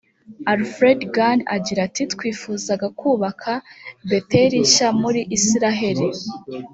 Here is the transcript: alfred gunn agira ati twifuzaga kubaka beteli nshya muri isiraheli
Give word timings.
alfred 0.53 0.99
gunn 1.15 1.39
agira 1.55 1.79
ati 1.87 2.03
twifuzaga 2.13 2.87
kubaka 2.99 3.51
beteli 4.09 4.57
nshya 4.65 4.89
muri 5.01 5.21
isiraheli 5.37 6.07